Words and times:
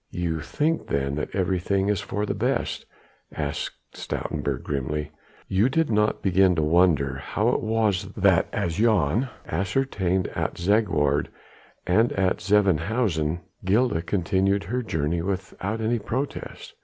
"You 0.09 0.39
think 0.39 0.87
then 0.87 1.13
that 1.17 1.29
everything 1.35 1.87
is 1.87 2.01
for 2.01 2.25
the 2.25 2.33
best?" 2.33 2.87
asked 3.35 3.77
Stoutenburg 3.93 4.63
grimly, 4.63 5.11
"you 5.47 5.69
did 5.69 5.91
not 5.91 6.23
begin 6.23 6.55
to 6.55 6.63
wonder 6.63 7.17
how 7.17 7.49
it 7.49 7.61
was 7.61 8.07
that 8.17 8.47
as 8.51 8.77
Jan 8.77 9.29
ascertained 9.45 10.25
at 10.29 10.57
Zegwaard 10.57 11.27
and 11.85 12.11
at 12.13 12.39
Zevenhuizen 12.41 13.41
Gilda 13.63 14.01
continued 14.01 14.63
her 14.63 14.81
journey 14.81 15.21
without 15.21 15.79
any 15.79 15.99
protest. 15.99 16.73